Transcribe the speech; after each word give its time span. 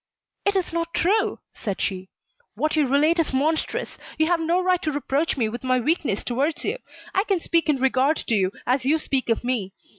"It 0.45 0.55
is 0.55 0.73
not 0.73 0.95
true," 0.95 1.41
said 1.53 1.79
she. 1.79 2.09
"What 2.55 2.75
you 2.75 2.87
relate 2.87 3.19
is 3.19 3.33
monstrous. 3.33 3.99
You 4.17 4.25
have 4.25 4.39
no 4.39 4.59
right 4.63 4.81
to 4.81 4.91
reproach 4.91 5.37
me 5.37 5.47
with 5.47 5.63
my 5.63 5.79
weakness 5.79 6.23
towards 6.23 6.65
you. 6.65 6.77
I 7.13 7.23
can 7.25 7.39
speak 7.39 7.69
in 7.69 7.77
regard 7.79 8.17
to 8.17 8.33
you, 8.33 8.51
as 8.65 8.83
you 8.83 8.97
speak 8.97 9.29
of 9.29 9.43
me. 9.43 9.73